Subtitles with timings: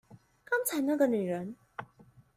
[0.45, 1.55] 剛才那個女人